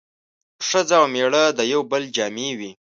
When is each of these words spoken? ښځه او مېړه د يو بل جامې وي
ښځه 0.67 0.95
او 1.01 1.05
مېړه 1.13 1.43
د 1.57 1.59
يو 1.73 1.81
بل 1.91 2.03
جامې 2.15 2.49
وي 2.59 2.71